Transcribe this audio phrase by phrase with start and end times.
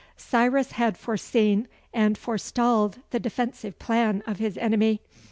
[0.17, 4.99] Cyrus had forseen and forestalled the defensive plan of his enemy.